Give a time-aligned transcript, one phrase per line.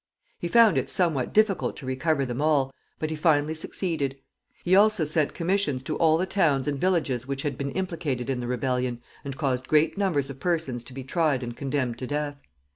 [0.39, 4.17] He found it somewhat difficult to recover them all, but he finally succeeded.
[4.63, 8.39] He also sent commissions to all the towns and villages which had been implicated in
[8.39, 12.37] the rebellion, and caused great numbers of persons to be tried and condemned to death.